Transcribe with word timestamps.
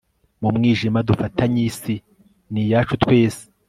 mu 0.41 0.49
mwijima 0.55 0.99
dufatanye 1.09 1.61
isi 1.69 1.95
ni 2.51 2.61
iyacu 2.65 2.93
twese 3.03 3.41